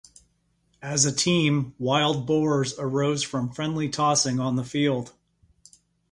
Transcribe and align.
As 0.81 1.05
a 1.05 1.11
team, 1.11 1.75
Wild 1.77 2.25
Boars 2.25 2.73
arose 2.79 3.21
from 3.21 3.51
friendly 3.51 3.87
tossing 3.87 4.39
on 4.39 4.55
the 4.55 4.63
field. 4.63 5.13